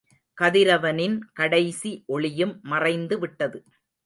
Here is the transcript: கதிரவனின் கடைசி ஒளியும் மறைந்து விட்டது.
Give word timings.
கதிரவனின் 0.37 1.17
கடைசி 1.33 1.91
ஒளியும் 2.07 2.59
மறைந்து 2.63 3.17
விட்டது. 3.19 3.61